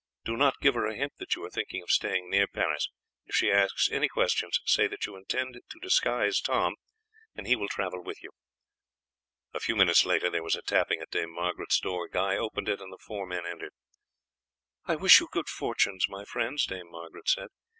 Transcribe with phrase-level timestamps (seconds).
[0.25, 2.89] Do not give her a hint that you are thinking of staying near Paris;
[3.27, 6.73] if she asks any questions say that you intend to disguise Tom,
[7.35, 8.31] and he will travel with you."
[9.53, 12.81] A few minutes later there was a tapping at Dame Margaret's door; Guy opened it
[12.81, 13.73] and the four men entered.
[14.85, 17.49] "I wish you good fortunes, my friends," Dame Margaret said.